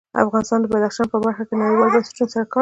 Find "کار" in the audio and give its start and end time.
2.45-2.49